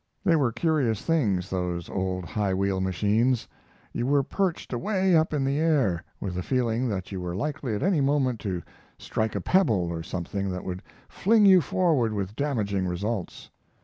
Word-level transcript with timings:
They 0.23 0.35
were 0.35 0.51
curious 0.51 1.03
things, 1.03 1.51
those 1.51 1.87
old 1.87 2.25
high 2.25 2.55
wheel 2.55 2.81
machines. 2.81 3.47
You 3.93 4.07
were 4.07 4.23
perched 4.23 4.73
away 4.73 5.15
up 5.15 5.31
in 5.31 5.45
the 5.45 5.59
air, 5.59 6.03
with 6.19 6.33
the 6.33 6.41
feeling 6.41 6.87
that 6.89 7.11
you 7.11 7.21
were 7.21 7.35
likely 7.35 7.75
at 7.75 7.83
any 7.83 8.01
moment 8.01 8.39
to 8.39 8.63
strike 8.97 9.35
a 9.35 9.41
pebble 9.41 9.91
or 9.93 10.01
something 10.01 10.49
that 10.49 10.63
would 10.65 10.81
fling 11.07 11.45
you 11.45 11.61
forward 11.61 12.13
with 12.13 12.35
damaging 12.35 12.87
results. 12.87 13.51